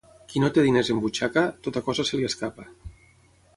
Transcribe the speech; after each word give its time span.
Qui 0.31 0.39
no 0.43 0.47
té 0.55 0.63
diners 0.67 0.89
en 0.93 1.01
butxaca, 1.03 1.45
tota 1.69 1.85
cosa 1.91 2.09
se 2.11 2.21
li 2.21 2.29
escapa. 2.33 2.69